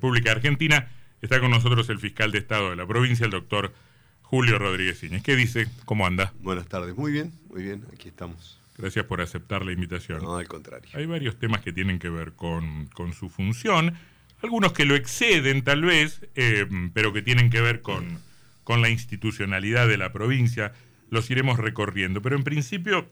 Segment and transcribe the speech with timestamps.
[0.00, 0.86] República Argentina.
[1.22, 3.74] Está con nosotros el fiscal de Estado de la provincia, el doctor
[4.22, 5.24] Julio Rodríguez Iñez.
[5.24, 5.66] ¿Qué dice?
[5.86, 6.32] ¿Cómo anda?
[6.38, 6.96] Buenas tardes.
[6.96, 7.84] Muy bien, muy bien.
[7.92, 8.60] Aquí estamos.
[8.76, 10.22] Gracias por aceptar la invitación.
[10.22, 10.88] No, al contrario.
[10.94, 13.98] Hay varios temas que tienen que ver con, con su función,
[14.40, 18.20] algunos que lo exceden tal vez, eh, pero que tienen que ver con,
[18.62, 20.74] con la institucionalidad de la provincia.
[21.10, 22.22] Los iremos recorriendo.
[22.22, 23.10] Pero en principio,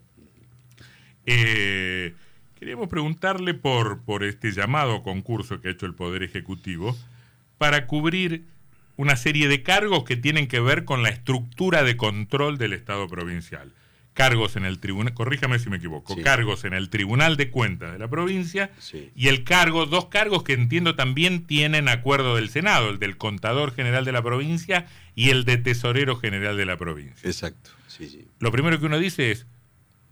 [1.25, 2.15] eh,
[2.59, 6.97] Queríamos preguntarle por, por este llamado concurso que ha hecho el Poder Ejecutivo
[7.59, 8.47] para cubrir
[8.97, 13.09] una serie de cargos que tienen que ver con la estructura de control del Estado
[13.09, 13.75] provincial.
[14.15, 17.99] Cargos en el tribunal, corríjame si me equivoco, cargos en el Tribunal de Cuentas de
[17.99, 18.71] la provincia
[19.15, 23.75] y el cargo, dos cargos que entiendo también tienen acuerdo del Senado, el del Contador
[23.75, 27.29] General de la provincia y el de Tesorero General de la provincia.
[27.29, 28.27] Exacto, sí, sí.
[28.41, 29.47] Lo primero que uno dice es,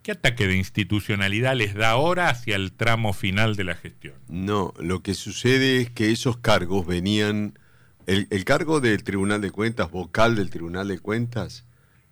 [0.04, 4.12] ¿Qué ataque de institucionalidad les da ahora hacia el tramo final de la gestión?
[4.28, 7.58] No, lo que sucede es que esos cargos venían,
[8.06, 11.64] el, cargo del Tribunal de Cuentas, vocal del Tribunal de Cuentas,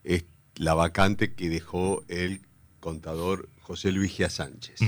[0.05, 0.25] es
[0.57, 2.41] la vacante que dejó el
[2.81, 4.81] contador José Luis Gia Sánchez.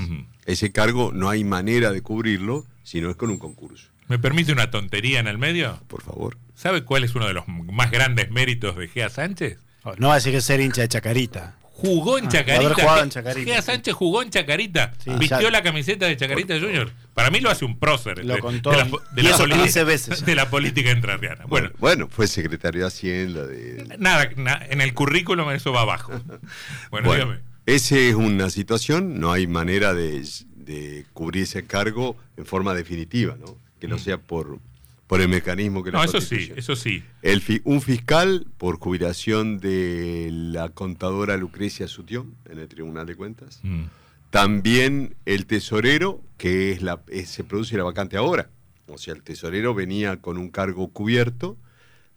[0.47, 3.91] Ese cargo no hay manera de cubrirlo si no es con un concurso.
[4.07, 5.79] ¿Me permite una tontería en el medio?
[5.89, 6.39] Por favor.
[6.55, 9.59] ¿Sabe cuál es uno de los más grandes méritos de Gia Sánchez?
[9.99, 13.01] No va a decir que ser hincha de Chacarita jugó en ah, Chacarita.
[13.01, 13.61] en Chacarita.
[13.61, 14.93] Sánchez jugó en Chacarita.
[15.19, 16.91] vistió la camiseta de Chacarita Junior.
[17.13, 18.23] Para mí lo hace un prócer.
[18.23, 18.71] Lo de, contó.
[18.71, 20.25] De la, política, veces.
[20.25, 21.45] De la política entrerriana.
[21.45, 23.45] Bueno, bueno, fue secretario de Hacienda.
[23.45, 23.95] De...
[23.99, 24.29] Nada,
[24.69, 26.13] en el currículum eso va abajo.
[26.91, 27.39] Bueno, dígame.
[27.65, 30.23] Esa es una situación, no hay manera de,
[31.13, 33.57] cubrir ese cargo en forma definitiva, ¿no?
[33.79, 33.99] Que no mm.
[33.99, 34.59] sea por
[35.07, 37.03] por el mecanismo que no, eso sí, eso sí.
[37.21, 43.59] El un fiscal por jubilación de la contadora Lucrecia Sutión en el Tribunal de Cuentas.
[43.63, 43.83] Mm.
[44.31, 48.49] También el tesorero, que es la, se produce la vacante ahora.
[48.87, 51.57] O sea, el tesorero venía con un cargo cubierto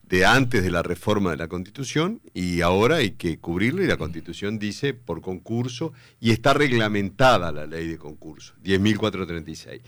[0.09, 3.98] de antes de la reforma de la Constitución y ahora hay que cubrirlo y la
[3.98, 9.82] Constitución dice por concurso y está reglamentada la ley de concurso, 10.436.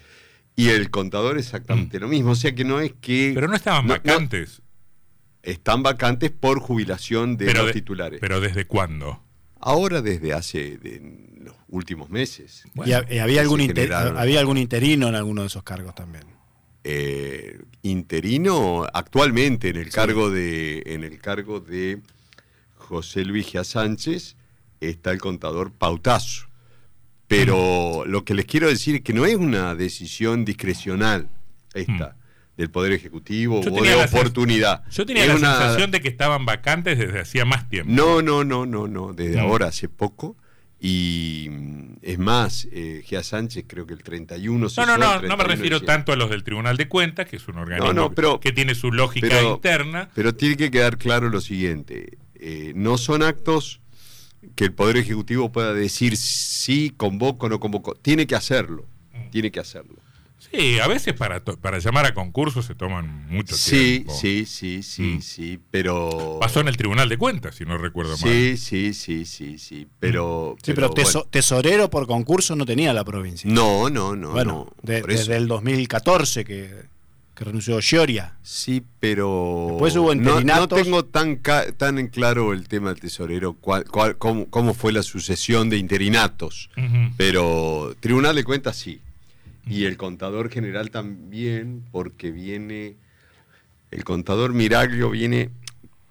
[0.61, 2.03] Y el contador exactamente mm.
[2.03, 2.31] lo mismo.
[2.33, 3.33] O sea que no es que.
[3.35, 4.63] Pero no estaban vacantes.
[5.43, 8.21] están vacantes por jubilación de los titulares.
[8.21, 9.23] ¿Pero desde cuándo?
[9.59, 10.79] Ahora desde hace
[11.39, 12.65] los últimos meses.
[12.85, 13.61] ¿Y, había, algún
[14.17, 16.25] había algún interino en alguno de esos cargos también?
[16.83, 22.01] Eh, interino actualmente en el cargo de en el cargo de
[22.75, 24.37] José Luis Gia Sánchez
[24.81, 26.50] está el contador Pautazo.
[27.31, 31.29] Pero lo que les quiero decir es que no es una decisión discrecional
[31.75, 32.17] esta.
[32.17, 32.57] Mm.
[32.57, 34.83] del Poder Ejecutivo o de oportunidad.
[34.91, 37.93] Yo tenía la sensación de que estaban vacantes desde hacía más tiempo.
[37.93, 39.45] No, no, no, no, no, desde mm.
[39.45, 40.37] ahora, hace poco.
[40.81, 45.37] Y mm, es más, eh, Gia Sánchez creo que el 31 No, no, no, no
[45.37, 48.75] me refiero tanto a los del Tribunal de Cuentas, que es un organismo que tiene
[48.75, 50.11] su lógica interna.
[50.17, 53.81] Pero tiene que quedar claro lo siguiente, eh, no son actos
[54.55, 57.95] que el Poder Ejecutivo pueda decir sí, convoco o no convoco.
[57.95, 58.87] Tiene que hacerlo,
[59.31, 59.97] tiene que hacerlo.
[60.51, 64.13] Sí, a veces para, para llamar a concursos se toman mucho tiempo.
[64.13, 65.21] Sí, sí, sí, mm.
[65.21, 66.39] sí, pero...
[66.41, 68.19] Pasó en el Tribunal de Cuentas, si no recuerdo mal.
[68.19, 70.57] Sí, sí, sí, sí, sí, pero...
[70.63, 70.91] Sí, pero,
[71.31, 73.51] tesorero por concurso no tenía la provincia.
[73.51, 74.31] No, no, no.
[74.31, 76.89] Bueno, desde el 2014 que
[77.41, 78.35] que renunció Gioria.
[78.43, 83.87] Sí, pero Después hubo no, tengo tan, tan en claro el tema del tesorero, cuál,
[84.19, 86.69] cómo, fue la sucesión de interinatos,
[87.17, 89.01] pero Tribunal de Cuentas sí.
[89.67, 92.97] Y el contador general también, porque viene,
[93.91, 95.49] el contador Miraglio viene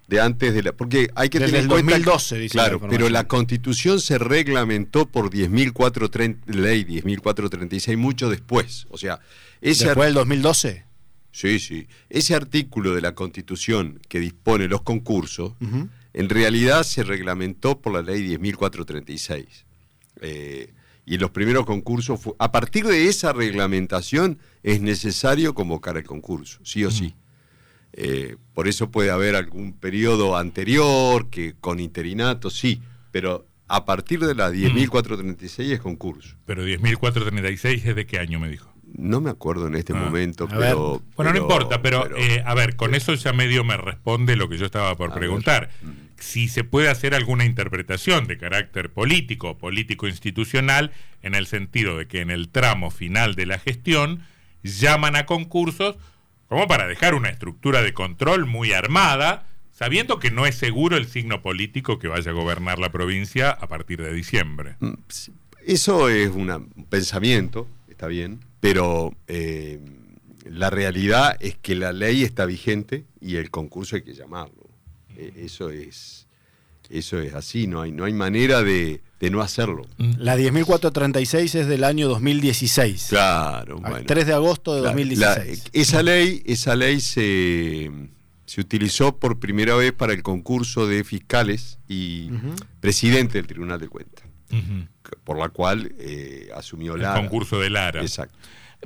[0.08, 0.72] de antes de la...
[0.72, 5.30] Porque hay que Desde tener el 2012, dice Claro, pero la constitución se reglamentó por
[5.30, 8.88] 10.430, ley 10.436 mucho después.
[8.90, 9.20] O sea,
[9.60, 10.89] ese ¿Después del 2012?
[11.32, 11.86] Sí, sí.
[12.08, 15.54] Ese artículo de la Constitución que dispone los concursos,
[16.12, 19.46] en realidad se reglamentó por la ley 10.436.
[20.22, 20.72] Eh,
[21.06, 26.60] y en los primeros concursos, a partir de esa reglamentación es necesario convocar el concurso,
[26.64, 27.14] sí o sí.
[27.92, 32.80] Eh, por eso puede haber algún periodo anterior que con interinato, sí,
[33.10, 36.36] pero a partir de la 10.436 es concurso.
[36.44, 38.69] Pero 10.436 es de qué año me dijo?
[38.96, 40.00] No me acuerdo en este ah.
[40.00, 44.36] momento, pero, Bueno, no importa, pero, eh, a ver, con eso ya medio me responde
[44.36, 45.70] lo que yo estaba por preguntar.
[45.82, 45.90] Mm.
[46.18, 50.92] Si se puede hacer alguna interpretación de carácter político, político institucional,
[51.22, 54.22] en el sentido de que en el tramo final de la gestión
[54.62, 55.96] llaman a concursos
[56.50, 61.06] como para dejar una estructura de control muy armada, sabiendo que no es seguro el
[61.06, 64.74] signo político que vaya a gobernar la provincia a partir de diciembre.
[64.80, 64.94] Mm,
[65.64, 69.80] eso es un pensamiento, está bien, pero eh,
[70.44, 74.68] la realidad es que la ley está vigente y el concurso hay que llamarlo.
[75.16, 76.26] E, eso es,
[76.88, 79.86] eso es así, no hay, no hay manera de, no hacerlo.
[80.18, 83.06] La 10.436 es del año 2016.
[83.08, 84.04] Claro, bueno.
[84.06, 85.64] 3 de agosto de 2016.
[85.72, 87.90] esa ley, esa ley se,
[88.46, 92.30] se, utilizó por primera vez para el concurso de fiscales y
[92.80, 94.24] presidente del Tribunal de Cuentas,
[95.24, 98.02] por la cual eh, asumió el concurso de Lara.
[98.02, 98.36] Exacto.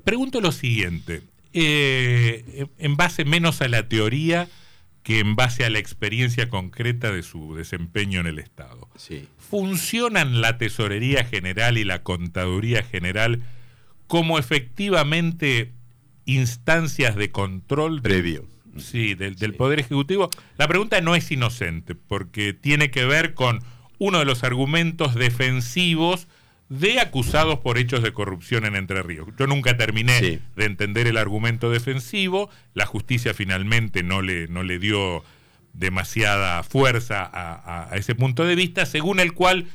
[0.04, 1.22] Pregunto lo siguiente,
[1.52, 4.48] eh, en base menos a la teoría
[5.04, 8.88] que en base a la experiencia concreta de su desempeño en el Estado.
[9.38, 13.42] ¿Funcionan la Tesorería General y la Contaduría General
[14.06, 15.72] como efectivamente
[16.24, 18.46] instancias de control previo?
[18.78, 20.30] Sí, del, del Poder Ejecutivo.
[20.56, 23.60] La pregunta no es inocente, porque tiene que ver con
[24.04, 26.28] uno de los argumentos defensivos
[26.68, 29.28] de acusados por hechos de corrupción en Entre Ríos.
[29.38, 34.78] Yo nunca terminé de entender el argumento defensivo, la justicia finalmente no le, no le
[34.78, 35.24] dio
[35.72, 39.66] demasiada fuerza a, ese punto de vista, según el cual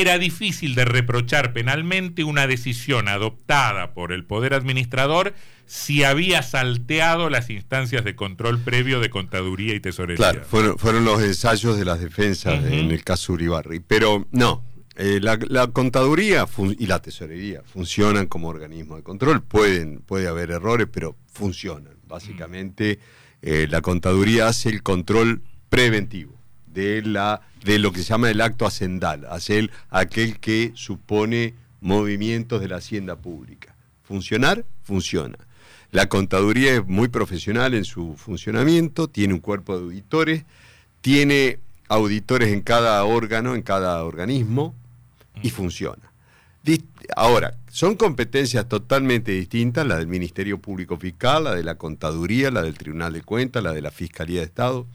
[0.00, 5.34] era difícil de reprochar penalmente una decisión adoptada por el Poder Administrador
[5.66, 10.16] si había salteado las instancias de control previo de contaduría y tesorería.
[10.16, 13.80] Claro, fueron, los ensayos de las defensas en el caso Uribarri.
[13.80, 14.64] Pero no,
[14.96, 16.46] eh, la, contaduría
[16.78, 19.42] y la tesorería funcionan como organismo de control.
[19.42, 21.94] Pueden, puede haber errores, pero funcionan.
[22.06, 22.98] Básicamente,
[23.42, 26.37] eh, la contaduría hace el control preventivo
[26.72, 32.60] de, la, de lo que se llama el acto hacendal, hace aquel que supone movimientos
[32.60, 33.74] de la hacienda pública.
[34.02, 34.64] ¿Funcionar?
[34.82, 35.38] Funciona.
[35.90, 40.44] La contaduría es muy profesional en su funcionamiento, tiene un cuerpo de auditores,
[41.00, 44.74] tiene auditores en cada órgano, en cada organismo,
[45.42, 46.08] y funciona.
[47.16, 52.62] Ahora, son competencias totalmente distintas, la del Ministerio Público Fiscal, la de la Contaduría, la
[52.62, 54.86] del Tribunal de Cuentas, la de la Fiscalía de Estado.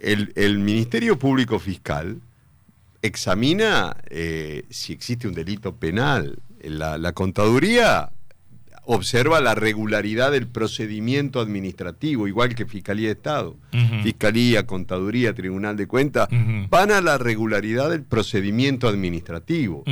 [0.00, 2.20] El, Ministerio Público Fiscal
[3.02, 6.38] examina eh, si existe un delito penal.
[6.62, 8.10] La, la Contaduría
[8.90, 13.54] observa la regularidad del procedimiento administrativo, igual que Fiscalía de Estado.
[14.02, 16.26] Fiscalía, Contaduría, Tribunal de Cuentas,
[16.70, 19.84] van a la regularidad del procedimiento administrativo.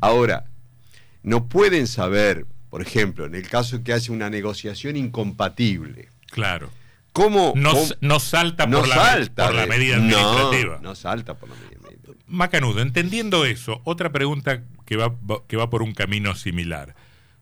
[0.00, 0.46] Ahora,
[1.22, 6.08] no pueden saber, por ejemplo, en el caso que hace una negociación incompatible.
[6.32, 6.70] Claro.
[7.12, 7.52] ¿Cómo?
[7.56, 7.74] No,
[8.20, 10.78] salta, por, la, medida administrativa.
[10.80, 12.24] No, salta por la medida administrativa.
[12.26, 15.14] Macanudo, entendiendo eso, otra pregunta que va,
[15.48, 16.94] que va por un camino similar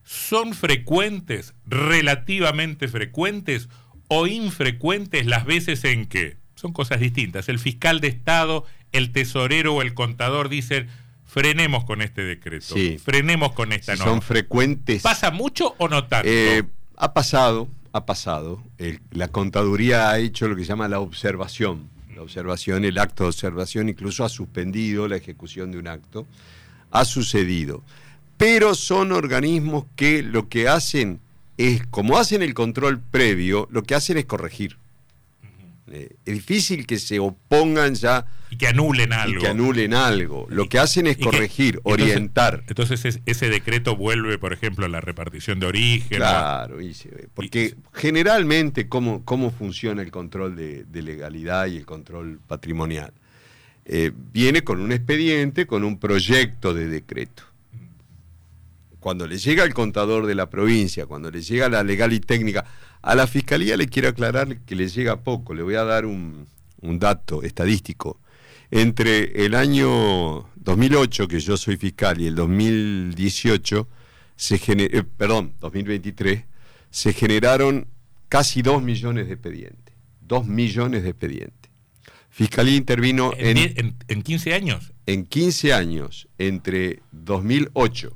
[0.09, 3.69] son frecuentes, relativamente frecuentes
[4.07, 9.75] o infrecuentes las veces en que, son cosas distintas, el fiscal de Estado, el tesorero
[9.75, 10.89] o el contador dicen,
[11.25, 12.73] frenemos con este decreto,
[13.03, 14.13] frenemos con esta norma.
[14.13, 15.03] Son frecuentes.
[15.03, 16.27] ¿Pasa mucho o no tanto?
[16.27, 16.63] Eh,
[16.97, 18.63] ha pasado, ha pasado.
[19.11, 21.89] la contaduría ha hecho lo que se llama la observación.
[22.15, 26.27] La observación, el acto de observación, incluso ha suspendido la ejecución de un acto.
[26.91, 27.83] Ha sucedido
[28.39, 31.19] pero son organismos que lo que hacen
[31.57, 34.77] es, como hacen el control previo, lo que hacen es corregir.
[35.91, 38.25] Eh, es difícil que se opongan ya.
[38.49, 39.39] Y que anulen algo.
[39.39, 40.47] Y que anulen algo.
[40.49, 42.63] Lo que hacen es corregir, orientar.
[42.67, 46.17] Entonces, ese decreto vuelve, por ejemplo, a la repartición de origen.
[46.17, 46.77] Claro,
[47.33, 53.13] porque generalmente, ¿cómo, ¿cómo funciona el control de, legalidad y el control patrimonial?
[53.85, 57.43] Eh, viene con un expediente, con un proyecto de decreto
[58.99, 62.65] cuando le llega al contador de la provincia, cuando le llega la legal y técnica,
[63.01, 65.53] a la fiscalía le quiero aclarar que le llega poco.
[65.53, 66.47] Le voy a dar un,
[66.81, 68.19] dato estadístico.
[68.71, 73.87] Entre el año 2008, que yo soy fiscal, y el 2018,
[74.35, 76.43] se eh, perdón, 2023,
[76.91, 77.87] se generaron
[78.27, 79.95] casi 2 millones de expedientes.
[80.21, 81.71] 2 millones de expedientes.
[82.29, 84.93] Fiscalía intervino en, en, en 15 años.
[85.07, 88.15] En 15 años, entre 2008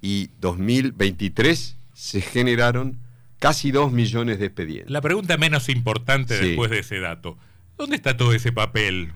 [0.00, 2.98] y 2023 se generaron
[3.40, 4.90] casi 2 millones de expedientes.
[4.90, 7.36] La pregunta menos importante después de ese dato,
[7.76, 9.12] ¿dónde está todo ese papel?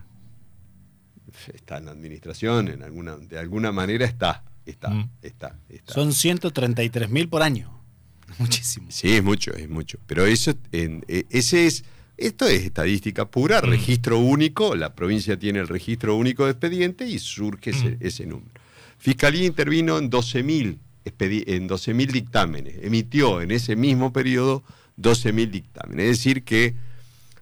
[1.52, 7.28] Está en la administración, en alguna, de alguna manera está, está, está, Son 133 mil
[7.28, 7.85] por año.
[8.38, 8.87] Muchísimo.
[8.90, 9.99] Sí, es mucho, es mucho.
[10.07, 11.85] Pero eso, en, e, ese es,
[12.16, 17.19] esto es estadística pura, registro único, la provincia tiene el registro único de expediente y
[17.19, 18.50] surge ese número.
[18.97, 24.63] Fiscalía intervino en 12.000 en 12 dictámenes, emitió en ese mismo periodo
[24.99, 26.05] 12.000 dictámenes.
[26.05, 26.75] Es decir, que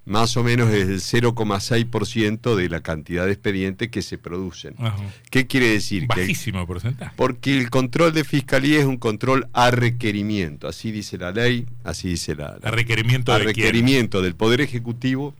[0.04, 4.74] más o menos es el 0,6% de la cantidad de expedientes que se producen.
[5.30, 6.06] ¿Qué quiere decir?
[6.06, 7.12] Bajísimo porcentaje.
[7.16, 12.08] Porque el control de fiscalía es un control a requerimiento, así dice la ley, así
[12.08, 12.58] dice la...
[12.62, 15.34] a requerimiento a requerimiento del Poder Ejecutivo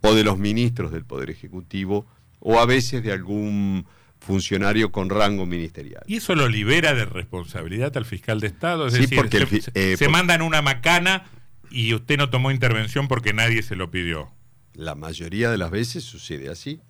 [0.00, 2.06] o de los ministros del Poder Ejecutivo
[2.38, 3.84] o a veces de algún
[4.24, 6.02] funcionario con rango ministerial.
[6.06, 8.90] ¿Y eso lo libera de responsabilidad al fiscal de Estado?
[8.90, 11.24] sí, porque se, eh, se mandan una macana
[11.70, 14.30] y usted no tomó intervención porque nadie se lo pidió.
[14.74, 16.80] La mayoría de las veces sucede así.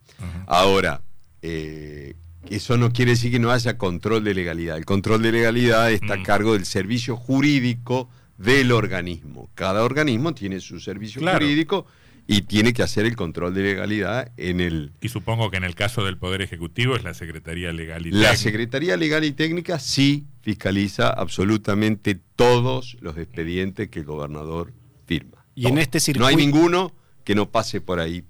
[0.46, 1.02] Ahora,
[1.40, 2.14] eh,
[2.48, 4.76] eso no quiere decir que no haya control de legalidad.
[4.76, 6.22] El control de legalidad está a mm.
[6.22, 8.08] cargo del servicio jurídico
[8.38, 9.50] del organismo.
[9.54, 11.86] Cada organismo tiene su servicio jurídico
[12.26, 14.92] y tiene que hacer el control de legalidad en el...
[15.00, 18.30] Y supongo que en el caso del Poder Ejecutivo es la Secretaría Legal y Técnica.
[18.30, 24.72] La Secretaría Legal y Técnica sí fiscaliza absolutamente todos los expedientes que el gobernador
[25.06, 25.44] firma.
[25.54, 26.22] Y en este circuito...
[26.22, 28.24] No hay ninguno que no pase por ahí.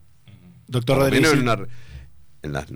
[0.67, 1.33] Doctor Rodríguez.
[1.33, 2.67] En, las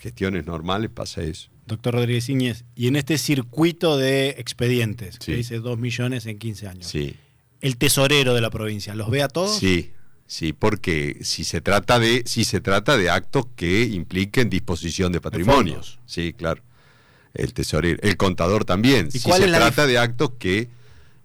[0.00, 1.48] gestiones normales pasa eso.
[1.66, 6.68] Doctor Rodríguez Iñez, y en este circuito de expedientes, que dice 2 millones en 15
[6.68, 7.14] años, sí.
[7.60, 9.58] el tesorero de la provincia, ¿los ve a todos?
[9.58, 9.92] Sí,
[10.34, 15.20] Sí, porque si se trata de si se trata de actos que impliquen disposición de
[15.20, 16.60] patrimonios, sí, claro.
[17.34, 19.12] El tesorero, el contador también.
[19.12, 20.66] Si se trata de actos que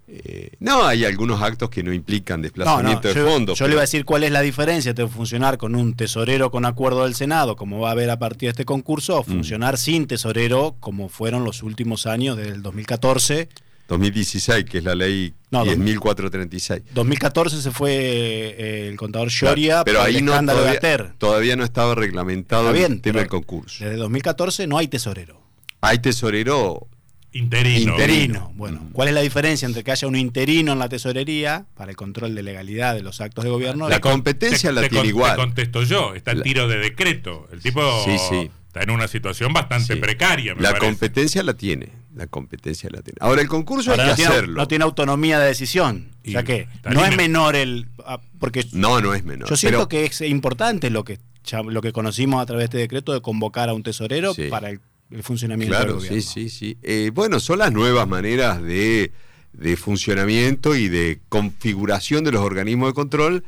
[0.09, 3.57] eh, no, hay algunos actos que no implican desplazamiento de fondos.
[3.57, 6.65] Yo le iba a decir cuál es la diferencia entre funcionar con un tesorero con
[6.65, 9.25] acuerdo del Senado, como va a haber a partir de este concurso, o mm.
[9.25, 13.49] funcionar sin tesorero, como fueron los últimos años del 2014
[13.89, 16.83] 2016, que es la ley no, 10.436.
[16.93, 22.69] 2014 se fue eh, el contador Shoria pero ahí no, todavía, todavía, no estaba reglamentado
[22.69, 23.83] el tema del concurso.
[23.83, 25.41] Desde 2014 no hay tesorero.
[25.81, 26.87] Hay tesorero
[27.31, 27.93] interino.
[27.93, 28.51] Interino.
[28.55, 31.97] Bueno, ¿cuál es la diferencia entre que haya un interino en la tesorería para el
[31.97, 33.89] control de legalidad de los actos de gobierno?
[33.89, 35.31] La competencia la tiene igual.
[35.31, 37.47] Te contesto yo, está el tiro de decreto.
[37.51, 40.53] El tipo sí, sí está en una situación bastante precaria.
[40.59, 43.17] la competencia la tiene, la competencia la tiene.
[43.21, 44.55] Ahora el concurso hay que hacerlo.
[44.55, 49.01] No tiene autonomía de decisión, o sea que no es menor el, ah, porque no,
[49.01, 49.49] no es menor.
[49.49, 51.19] Yo siento que es importante lo que
[51.65, 54.79] lo que conocimos a través de este decreto de convocar a un tesorero para el,
[55.21, 56.21] funcionamiento del gobierno.
[56.21, 56.77] Sí, sí, sí.
[56.83, 59.11] Eh, bueno, son las nuevas maneras de,
[59.53, 63.43] de funcionamiento y de configuración de los organismos de control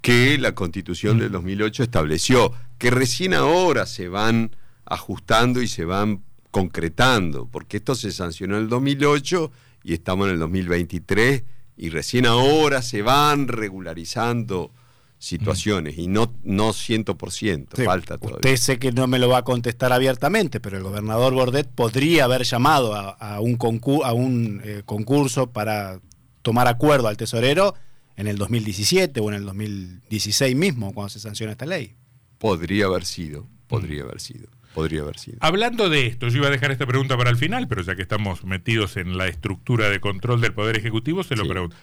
[0.00, 6.22] que la Constitución del 2008 estableció, que recién ahora se van ajustando y se van
[6.52, 9.50] concretando, porque esto se sancionó en el 2008
[9.82, 11.42] y estamos en el 2023
[11.78, 14.70] y recién ahora se van regularizando
[15.18, 18.36] situaciones y no, no 100%, falta todavía.
[18.36, 22.24] Usted sé que no me lo va a contestar abiertamente, pero el gobernador Bordet podría
[22.24, 23.58] haber llamado a, un,
[24.04, 26.00] a un eh, concurso para
[26.42, 27.74] tomar acuerdo al tesorero
[28.16, 31.94] en el 2017 o en el 2016 mismo, cuando se sanciona esta ley.
[32.38, 34.48] Podría haber sido, podría haber sido.
[34.74, 35.38] Podría haber sido.
[35.40, 38.02] Hablando de esto, yo iba a dejar esta pregunta para el final, pero ya que
[38.02, 41.76] estamos metidos en la estructura de control del Poder Ejecutivo, se lo pregunto.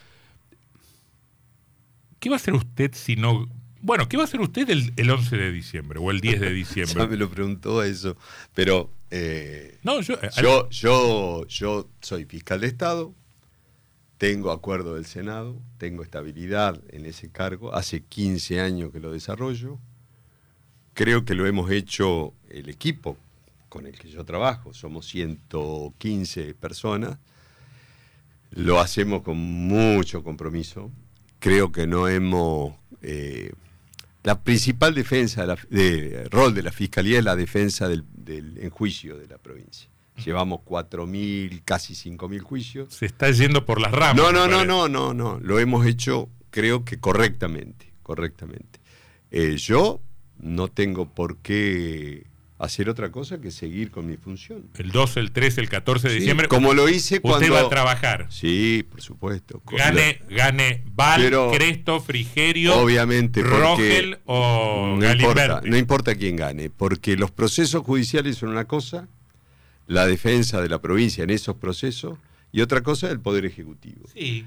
[2.18, 3.48] ¿Qué va a hacer usted si no...
[3.82, 6.94] Bueno, ¿qué va a hacer usted el, 11 de diciembre o el 10 de diciembre?
[6.94, 8.16] ya me lo preguntó eso,
[8.54, 8.90] pero...
[9.12, 13.12] Eh, no, yo, eh, yo, yo, yo soy fiscal de Estado,
[14.18, 19.78] tengo acuerdo del Senado, tengo estabilidad en ese cargo, hace 15 años que lo desarrollo,
[20.94, 23.16] creo que lo hemos hecho el equipo
[23.68, 27.18] con el que yo trabajo, somos 115 personas,
[28.50, 30.90] lo hacemos con mucho compromiso,
[31.38, 32.74] creo que no hemos...
[33.02, 33.52] Eh,
[34.22, 39.26] la principal defensa, de, rol de la Fiscalía es la defensa del, del enjuicio de
[39.26, 39.88] la provincia.
[40.22, 42.92] Llevamos 4.000, casi 5.000 juicios.
[42.92, 44.16] Se está yendo por las ramas.
[44.16, 45.40] No, no, no, no, no, no.
[45.40, 48.80] Lo hemos hecho, creo que correctamente, correctamente.
[49.30, 50.02] Eh, yo
[50.42, 52.24] no tengo por qué
[52.60, 54.64] hacer otra cosa que seguir con mi función.
[54.76, 56.46] El 12, el 13, el 14 de diciembre.
[56.46, 57.46] Como lo hice cuando.
[57.46, 58.26] Usted va a trabajar.
[58.28, 59.62] Sí, por supuesto.
[59.66, 67.16] Gane, gane Val, Cresto, Frigerio, obviamente, Rogel o no importa, no importa quién gane, porque
[67.16, 69.08] los procesos judiciales son una cosa,
[69.86, 72.18] la defensa de la provincia en esos procesos,
[72.52, 74.06] y otra cosa el Poder Ejecutivo.
[74.12, 74.46] Sí.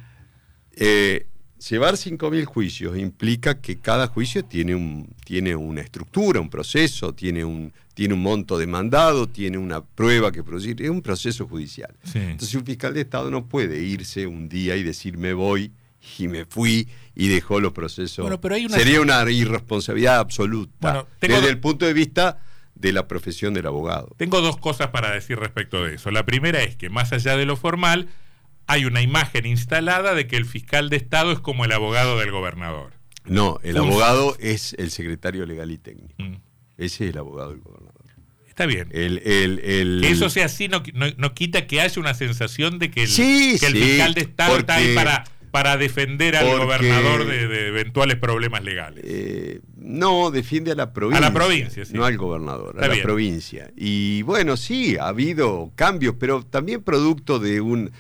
[0.76, 1.26] Eh,
[1.70, 7.46] Llevar 5.000 juicios implica que cada juicio tiene, un, tiene una estructura, un proceso, tiene
[7.46, 11.96] un, tiene un monto demandado, tiene una prueba que producir, es un proceso judicial.
[12.14, 15.72] Entonces un fiscal de Estado no puede irse un día y decir me voy
[16.20, 18.30] y me fui y dejó los procesos.
[18.70, 22.40] Sería una irresponsabilidad absoluta desde el punto de vista
[22.76, 24.14] de la profesión del abogado.
[24.18, 26.12] Tengo dos cosas para decir respecto de eso.
[26.12, 28.10] La primera es que más allá de lo formal,
[28.68, 32.32] hay una imagen instalada de que el fiscal de Estado es como el abogado del
[32.32, 32.94] gobernador.
[33.26, 36.16] No, el abogado es el secretario legal y técnico.
[36.18, 36.36] Mm.
[36.78, 37.94] Ese es el abogado del gobernador.
[38.54, 38.90] Está bien.
[38.92, 43.02] El, el, Que eso sea así no, no, quita que haya una sensación de que
[43.02, 49.04] el, fiscal de Estado está ahí para, para defender al gobernador de, eventuales problemas legales.
[49.08, 51.18] Eh, no, defiende a la provincia.
[51.26, 51.94] A la provincia, sí.
[51.96, 53.72] No al gobernador, a la provincia.
[53.76, 57.92] Y bueno, sí, ha habido cambios, pero también producto de un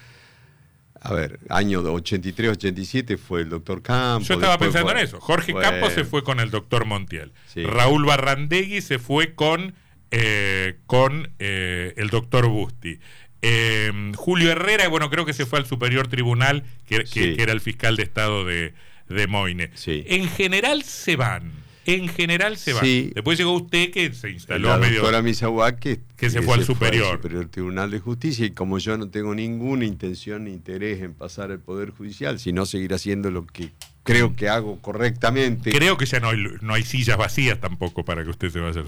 [1.03, 4.27] a ver, año 83-87 fue el doctor Campos.
[4.29, 5.19] Yo estaba pensando en eso.
[5.19, 7.33] Jorge Campos se fue con el doctor Montiel.
[7.55, 9.75] Raúl Barrandegui se fue con,
[10.11, 12.99] eh, con eh, el doctor Busti.
[13.41, 17.03] Em, Julio Herrera, bueno, creo que se fue al Superior Tribunal, que,
[17.37, 18.73] era el fiscal de Estado de,
[19.09, 19.71] de Moine.
[19.85, 22.81] En general se van en general se va.
[22.81, 24.99] Después llegó usted que se instaló la medio.
[24.99, 27.17] Doctora Misawa, que, que, se, fue al superior.
[27.17, 31.51] superior Tribunal de Justicia y como yo no tengo ninguna intención ni interés en pasar
[31.51, 33.71] al Poder Judicial, sino seguir haciendo lo que
[34.03, 35.71] creo que hago correctamente.
[35.71, 38.83] Creo que ya no hay, no hay sillas vacías tampoco para que usted se vaya.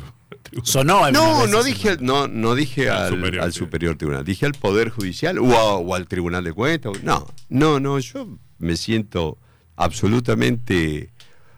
[0.64, 1.12] Sonó.
[1.12, 3.10] No, no dije, no, no dije al,
[3.54, 7.04] superior, Tribunal, dije al Poder Judicial o, o al Tribunal de Cuentas.
[7.04, 9.38] No, no, no, yo me siento
[9.75, 11.12] absolutamente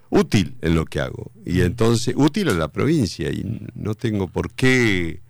[0.10, 1.32] útil en lo que hago.
[1.46, 3.30] Y entonces, útil a la provincia.
[3.30, 5.22] Y no tengo por qué,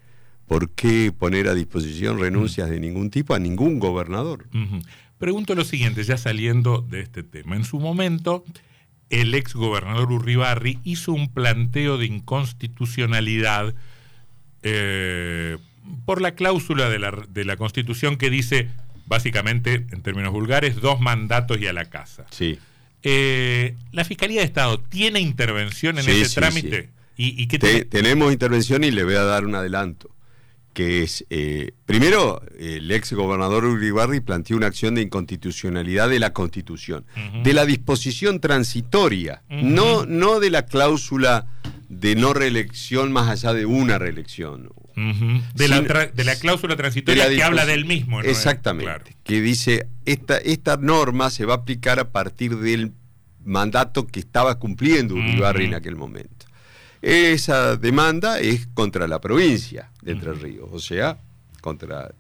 [0.48, 4.48] por qué poner a disposición renuncias de ningún tipo a ningún gobernador.
[5.18, 7.56] Pregunto lo siguiente, ya saliendo de este tema.
[7.56, 8.44] En su momento,
[9.10, 13.74] el ex gobernador Urribarri hizo un planteo de inconstitucionalidad
[14.64, 15.58] eh,
[16.06, 18.70] por la cláusula de la, de la Constitución que dice,
[19.06, 22.26] básicamente, en términos vulgares, dos mandatos y a la casa.
[22.30, 22.60] Sí.
[23.10, 26.90] Eh, ¿La Fiscalía de Estado tiene intervención en ese trámite?
[27.16, 30.10] ¿Y, tenemos intervención y le voy a dar un adelanto,
[30.74, 36.34] que es, eh, primero, el ex gobernador Uribarri planteó una acción de inconstitucionalidad de la
[36.34, 37.06] Constitución,
[37.44, 41.48] de la disposición transitoria, no, no de la cláusula
[41.89, 44.70] de no reelección más allá de una reelección.
[45.56, 45.67] de,
[46.24, 48.22] la cláusula transitoria que habla del mismo.
[48.22, 52.94] Exactamente, que dice, esta, esta norma se va a aplicar a partir del
[53.44, 56.46] mandato que estaba cumpliendo Uribarri en aquel momento.
[57.01, 61.19] Esa demanda es contra la provincia de Entre Ríos, o sea,
[61.62, 62.12] contra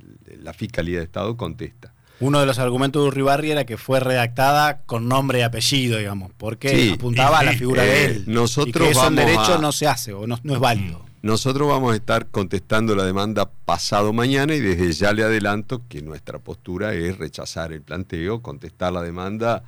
[0.41, 1.93] la Fiscalía de Estado contesta.
[2.19, 6.31] Uno de los argumentos de Urribarri era que fue redactada con nombre y apellido, digamos,
[6.35, 8.23] porque apuntaba a la figura de él.
[8.27, 11.05] Nosotros y que eso en derecho no se hace o no, es válido.
[11.21, 16.01] Nosotros vamos a estar contestando la demanda pasado mañana y desde ya le adelanto que
[16.01, 19.63] nuestra postura es rechazar el planteo, contestar la demanda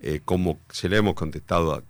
[0.00, 1.74] eh, como se le hemos contestado.
[1.74, 1.82] A...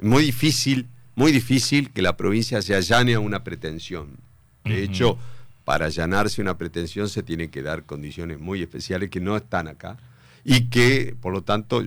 [0.00, 4.18] Muy difícil, muy difícil que la provincia se allane a una pretensión.
[4.64, 5.18] De hecho,
[5.66, 9.96] para allanarse una pretensión se tienen que dar condiciones muy especiales que no están acá
[10.44, 11.82] y que, por lo tanto,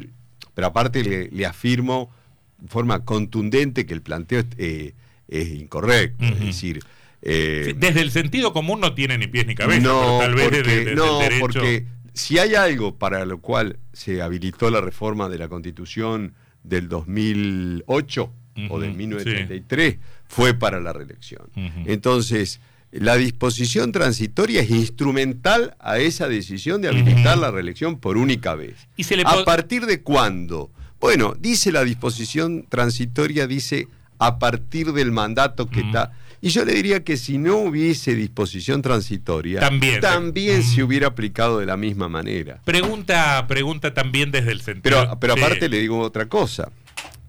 [0.53, 2.11] pero aparte le, afirmo
[2.57, 4.95] de forma contundente que el planteo eh,
[5.29, 6.25] es incorrecto.
[6.25, 6.81] Es decir,
[7.21, 10.93] eh, desde el sentido común no tiene ni pies ni cabeza, no, tal vez porque,
[10.93, 16.33] no, porque si hay algo para lo cual se habilitó la reforma de la Constitución
[16.63, 18.33] del 2008
[18.69, 21.49] o del 1933, fue para la reelección.
[21.85, 22.59] Entonces,
[22.91, 28.87] la disposición transitoria es instrumental a esa decisión de habilitar la reelección por única vez.
[28.97, 30.71] ¿Y se le ¿A partir de cuándo?
[30.99, 36.11] Bueno, dice la disposición transitoria, dice a partir del mandato que está.
[36.41, 41.59] Y yo le diría que si no hubiese disposición transitoria, también, también se hubiera aplicado
[41.59, 42.61] de la misma manera.
[42.65, 45.01] Pregunta, pregunta también desde el sentido.
[45.01, 46.71] Pero, pero aparte le digo otra cosa.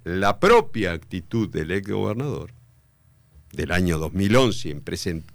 [0.05, 2.53] La propia actitud del ex gobernador
[3.53, 4.81] del año 2011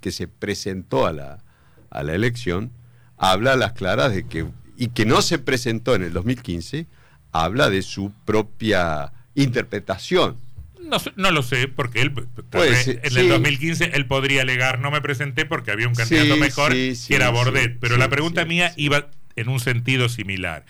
[0.00, 1.44] que se presentó a la,
[1.90, 2.72] a la elección,
[3.16, 6.86] habla a las claras de que, y que no se presentó en el 2015,
[7.32, 10.36] habla de su propia interpretación.
[10.80, 12.12] No, no lo sé, porque él
[12.52, 16.96] en el 2015 él podría alegar no me presenté porque había un candidato mejor que
[17.08, 17.78] era Bordet.
[17.80, 20.64] Pero la pregunta mía iba en un sentido similar.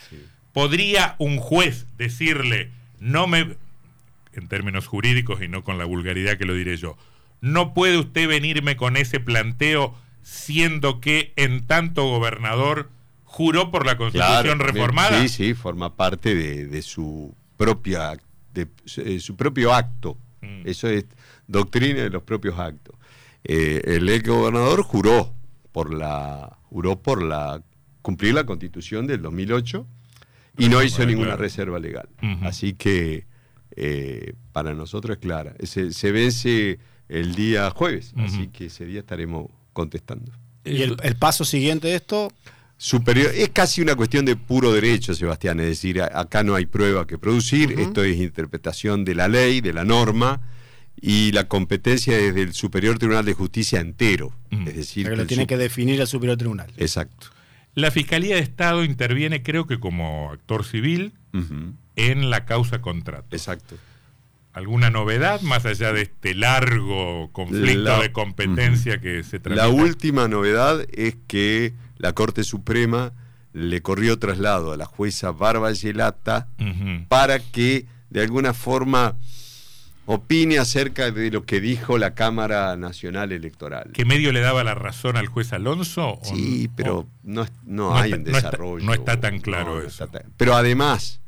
[0.52, 3.56] ¿Podría un juez decirle no me
[4.32, 6.96] en términos jurídicos y no con la vulgaridad que lo diré yo,
[7.46, 12.90] no puede usted venirme con ese planteo siendo que en tanto gobernador
[13.24, 15.20] juró por la constitución reformada.
[15.22, 18.16] Sí, sí, forma parte de, su propia
[18.52, 20.18] de, eh, su propio acto.
[20.40, 20.62] Mm.
[20.64, 21.04] Eso es
[21.46, 22.96] doctrina de los propios actos.
[23.44, 25.32] Eh, el ex gobernador juró
[25.70, 27.62] por la juró por la
[28.02, 29.86] cumplir la constitución del 2008
[30.58, 32.08] y no hizo ninguna reserva legal.
[32.42, 33.26] Así que
[33.76, 35.54] eh, para nosotros es clara.
[35.62, 40.32] Se, se vence el día jueves, así que ese día estaremos contestando.
[40.64, 42.32] ¿Y el, paso siguiente de esto?
[42.78, 43.32] superior.
[43.34, 45.60] Es casi una cuestión de puro derecho, Sebastián.
[45.60, 49.72] Es decir, acá no hay prueba que producir, esto es interpretación de la ley, de
[49.72, 50.42] la norma,
[51.00, 54.32] y la competencia es del Superior Tribunal de Justicia entero.
[54.50, 56.70] Es decir, que lo tiene que definir el Superior Tribunal.
[56.76, 57.28] Exacto.
[57.74, 61.12] La Fiscalía de Estado interviene, creo que como actor civil,
[61.96, 63.26] en la causa contrato.
[63.30, 63.76] Exacto.
[64.56, 69.66] ¿Alguna novedad más allá de este largo conflicto de competencia que se tramita?
[69.66, 73.12] La última novedad es que la Corte Suprema
[73.52, 76.48] le corrió traslado a la jueza Barba Gelata
[77.08, 79.18] para que de alguna forma
[80.06, 83.90] opine acerca de lo que dijo la Cámara Nacional Electoral.
[83.92, 86.18] ¿Qué medio le daba la razón al juez Alonso?
[86.22, 88.86] Sí, pero no, no, hay un desarrollo.
[88.86, 90.08] No está, tan claro eso.
[90.38, 91.20] pero además,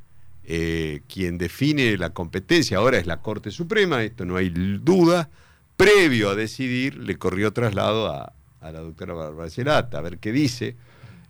[0.51, 5.29] eh, quien define la competencia ahora es la Corte Suprema, esto no hay duda.
[5.77, 8.33] Previo a decidir, le corrió traslado a,
[8.63, 10.75] la doctora Barcelata a ver qué dice.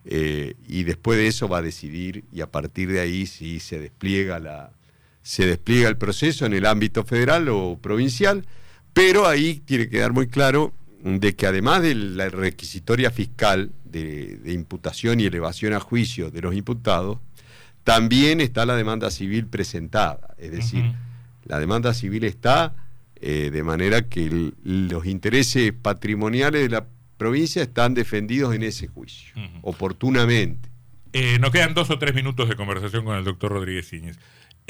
[0.04, 3.80] Eh, y después de eso va a decidir y a partir de ahí si se
[3.80, 4.70] despliega la,
[5.22, 8.46] se despliega el proceso en el ámbito federal o provincial,
[8.92, 14.40] pero ahí tiene que quedar muy claro de que además de la requisitoria fiscal de,
[14.46, 17.18] imputación y elevación a juicio de los imputados,
[17.88, 20.34] también está la demanda civil presentada.
[20.36, 20.92] Es decir,
[21.44, 22.74] la demanda civil está
[23.16, 29.32] eh, de manera que los intereses patrimoniales de la provincia están defendidos en ese juicio,
[29.62, 30.68] oportunamente.
[31.14, 34.18] Eh, nos quedan dos o tres minutos de conversación con el doctor Rodríguez Íñez.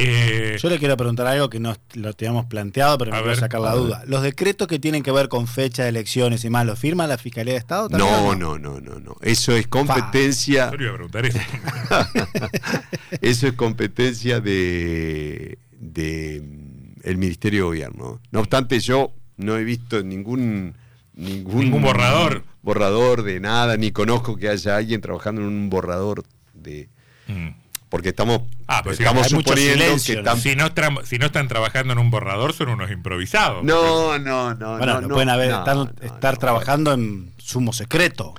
[0.00, 3.34] Eh, Yo le quiero preguntar algo que no lo teníamos planteado, pero me voy a
[3.34, 4.04] sacar la duda.
[4.06, 7.18] ¿Los decretos que tienen que ver con fecha de elecciones y más, ¿los firma la
[7.18, 8.08] Fiscalía de Estado también?
[8.12, 9.16] No, no, no, no, no.
[9.22, 10.70] Eso es competencia.
[10.70, 11.40] Yo iba a preguntar eso.
[13.20, 18.20] eso es competencia de, de mm, el Ministerio de Gobierno.
[18.30, 20.74] No obstante, yo no he visto ningún
[21.14, 26.88] ningún, borrador borrador de nada, ni conozco que haya alguien trabajando en un borrador de
[27.26, 30.16] mm porque estamos, ah, pues estamos suponiendo que si,
[30.56, 30.70] no
[31.04, 33.64] si no están trabajando en un borrador son unos improvisados.
[33.64, 34.76] No, no, no.
[34.76, 35.54] Bueno, no, pueden haber,
[36.02, 38.34] estar, trabajando en sumo secreto.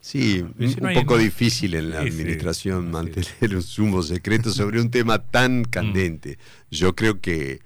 [0.00, 5.60] Sí, un, poco difícil en la administración mantener un sumo secreto sobre un tema tan
[5.60, 5.64] mm.
[5.64, 6.38] candente.
[6.70, 7.60] Yo creo que,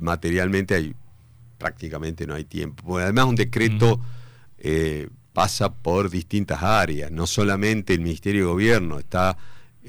[0.00, 0.94] materialmente hay
[1.56, 2.98] prácticamente no hay tiempo.
[2.98, 4.02] además un decreto mm.
[4.58, 9.36] eh, pasa por distintas áreas, no solamente el Ministerio de Gobierno, está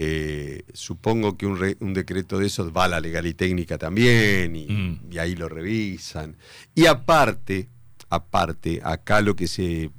[0.02, 5.12] eh, supongo que un, decreto de esos va a la legal y técnica también mm.
[5.12, 6.38] y, ahí lo revisan.
[6.74, 7.68] Y aparte,
[8.10, 9.92] aparte, acá lo que se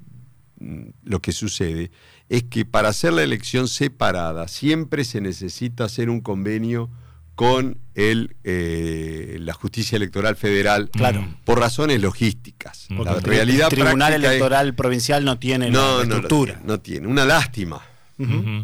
[1.03, 1.91] lo que sucede
[2.29, 6.91] es que para hacer la elección separada siempre se necesita hacer un convenio
[7.35, 11.27] con el, eh, la justicia electoral federal claro.
[11.45, 12.87] por razones logísticas.
[12.91, 16.61] la realidad el Tribunal Electoral Provincial no tiene no, estructura.
[16.65, 17.07] no tiene.
[17.07, 17.81] Una lástima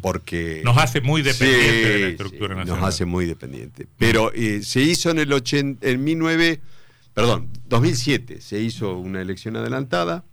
[0.03, 2.81] porque nos hace muy dependiente de la estructura nacional.
[2.81, 3.87] Nos hace muy dependiente.
[3.97, 6.61] Pero eh, se hizo en el 80, en 19,
[7.15, 10.25] perdón, 2007 se hizo una elección adelantada.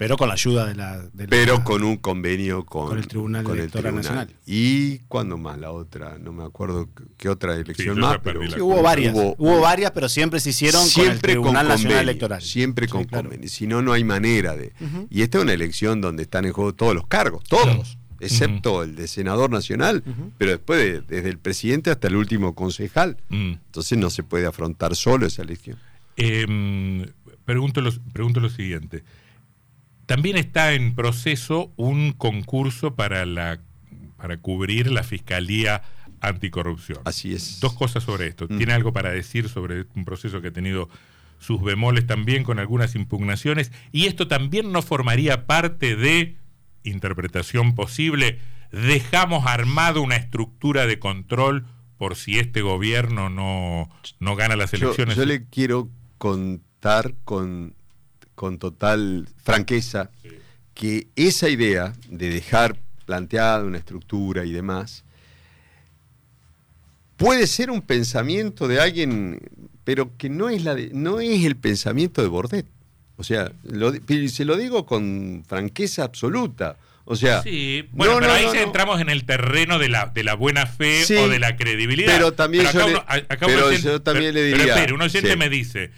[0.00, 1.04] Pero con la ayuda de la.
[1.28, 4.34] pero con un convenio con, el Tribunal Electoral Nacional.
[4.46, 6.16] ¿Y cuándo más la otra?
[6.18, 8.18] No me acuerdo qué otra elección más.
[8.24, 9.14] Pero, hubo varias.
[9.14, 12.40] Hubo, varias, pero siempre se hicieron con el Tribunal Nacional Electoral.
[12.40, 13.46] Siempre con convenio.
[13.50, 14.72] Si no, no hay manera de.
[15.10, 18.96] Y esta es una elección donde están en juego todos los cargos, todos excepto el
[18.96, 20.02] de senador nacional,
[20.38, 23.18] pero después desde el presidente hasta el último concejal.
[23.28, 25.76] Entonces no se puede afrontar solo esa elección.
[26.16, 27.06] Eh,
[27.44, 29.04] pregunto, lo, pregunto lo siguiente.
[30.10, 33.60] También está en proceso un concurso para, la,
[34.16, 35.82] para cubrir la Fiscalía
[36.20, 36.98] Anticorrupción.
[37.04, 37.60] Así es.
[37.60, 38.46] Dos cosas sobre esto.
[38.50, 38.56] Mm.
[38.56, 40.88] ¿Tiene algo para decir sobre un proceso que ha tenido
[41.38, 43.70] sus bemoles también con algunas impugnaciones?
[43.92, 46.34] ¿Y esto también no formaría parte de
[46.82, 48.40] interpretación posible,
[48.72, 51.66] dejamos armado una estructura de control
[51.98, 55.16] por si este gobierno no, no gana las elecciones.
[55.16, 57.74] Yo, le quiero contar con,
[58.40, 60.08] con total franqueza
[60.72, 62.74] que esa idea de dejar
[63.04, 65.04] planteada una estructura y demás,
[67.18, 69.42] puede ser un pensamiento de alguien,
[69.84, 72.64] pero que no es, la no es el pensamiento de Bordet.
[73.18, 73.52] O sea,
[74.28, 76.78] se lo digo con franqueza absoluta.
[77.04, 80.64] O sea, sí, bueno, pero ahí entramos en el terreno de la, de la buena
[80.64, 82.14] fe o de la credibilidad.
[82.14, 82.64] Pero también
[83.82, 84.76] yo, también le diría.
[84.76, 85.90] Pero, un oyente me dice,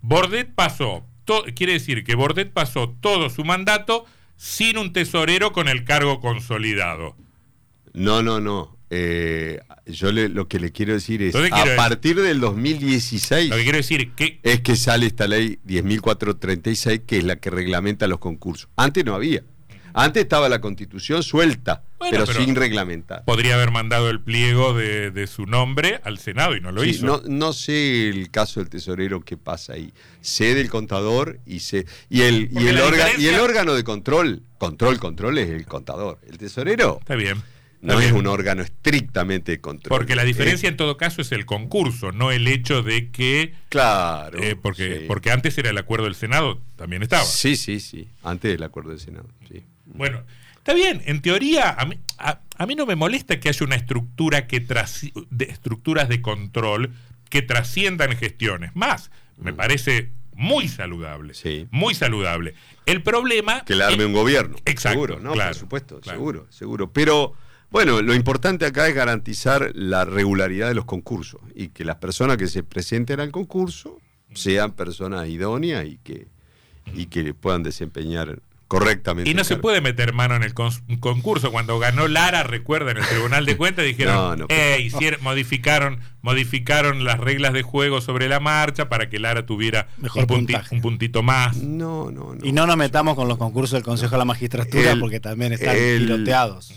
[0.00, 1.04] Bordet pasó,
[1.54, 4.06] quiere decir que Bordet pasó todo su mandato
[4.36, 7.16] sin un tesorero con el cargo consolidado.
[7.92, 8.76] No, no, no.
[8.90, 13.78] Eh, yo lo que le quiero decir es, a partir del 2016, lo que quiero
[13.78, 18.68] decir que, es que sale esta ley 10.436, que es la que reglamenta los concursos.
[18.76, 19.44] Antes no había.
[19.94, 21.82] Antes estaba la constitución suelta.
[21.98, 23.24] pero, sin reglamentar.
[23.24, 27.06] Podría haber mandado el pliego de, su nombre al Senado y no lo hizo.
[27.06, 29.92] No, no, sé el caso del tesorero qué pasa ahí.
[30.20, 31.86] Sé del contador y sé.
[32.10, 32.80] Y el, y el,
[33.18, 36.18] y el órgano de control, control, control es el contador.
[36.28, 36.98] El tesorero.
[37.00, 37.42] Está bien.
[37.80, 39.96] no es un órgano estrictamente de control.
[39.96, 43.54] Porque la diferencia en todo caso es el concurso, no el hecho de que.
[43.68, 44.42] Claro.
[44.42, 47.24] Eh, porque, porque antes era el acuerdo del Senado, también estaba.
[47.24, 48.08] Sí, sí, sí.
[48.22, 49.28] Antes del acuerdo del Senado.
[49.48, 49.62] Sí.
[49.94, 50.22] Bueno,
[50.62, 54.46] Está bien, en teoría, a mí, a, mí no me molesta que haya una estructura
[54.46, 56.92] que de estructuras de control
[57.28, 58.70] que trasciendan gestiones.
[58.76, 59.56] Más, me mm.
[59.56, 61.34] parece muy saludable.
[61.34, 61.66] Sí.
[61.72, 62.54] Muy saludable.
[62.86, 63.64] El problema.
[63.64, 64.54] Que le arme un gobierno.
[64.64, 65.00] Exacto.
[65.00, 65.34] Seguro, ¿no?
[65.34, 66.92] Por supuesto, seguro, seguro.
[66.92, 67.34] Pero.
[67.72, 72.36] Bueno, lo importante acá es garantizar la regularidad de los concursos y que las personas
[72.36, 73.98] que se presenten al concurso
[74.34, 76.28] sean personas idóneas y que,
[76.92, 79.30] y que puedan desempeñar correctamente.
[79.30, 81.52] Y no se puede meter mano en el concurso.
[81.52, 87.52] Cuando ganó Lara, recuerda, en el Tribunal de Cuentas dijeron, eh, modificaron, modificaron las reglas
[87.52, 91.58] de juego sobre la marcha para que Lara tuviera un, puntito más.
[91.58, 95.20] No, no, Y no nos metamos con los concursos del Consejo de la Magistratura porque
[95.20, 96.72] también están piloteados.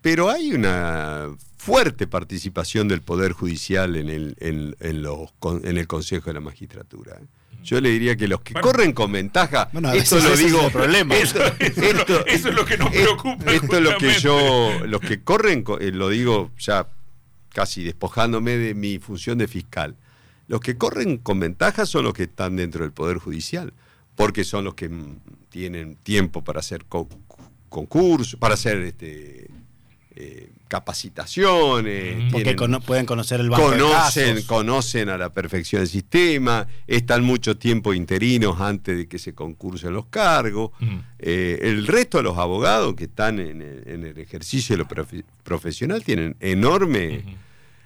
[0.00, 5.30] Pero hay una fuerte participación del Poder Judicial en el, en, los,
[5.64, 7.18] en el Consejo de la Magistratura.
[7.62, 11.14] Yo le diría que los que corren con ventaja, esto lo digo, problema.
[11.18, 11.40] Esto,
[12.26, 13.52] eso es lo que nos preocupa.
[13.52, 16.88] Esto es lo que yo, los que corren, eh, lo digo ya
[17.50, 19.96] casi despojándome de mi función de fiscal.
[20.48, 23.72] Los que corren con ventaja son los que están dentro del Poder Judicial,
[24.16, 24.90] porque son los que
[25.48, 26.86] tienen tiempo para hacer
[27.68, 29.48] concursos, para hacer este,
[30.16, 32.32] eh, capacitaciones.
[32.32, 32.54] Porque
[32.86, 38.60] pueden conocer el banco conocen, conocen a la perfección el sistema, están mucho tiempo interinos
[38.60, 40.70] antes de que se concursen los cargos.
[41.18, 45.06] Eh, el resto de los abogados que están en el, ejercicio de lo
[45.42, 47.24] profesional tienen enorme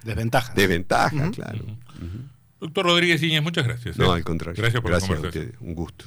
[0.03, 0.53] desventaja.
[0.53, 1.65] Desventaja, claro.
[2.59, 3.97] Doctor Rodríguez Iñez, muchas gracias.
[3.97, 4.17] No, ¿eh?
[4.17, 4.61] al contrario.
[4.61, 5.55] Gracias por gracias la conversación.
[5.59, 6.05] Un gusto.